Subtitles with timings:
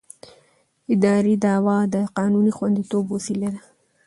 [0.93, 3.61] اداري دعوه د قانوني خوندیتوب وسیله ده.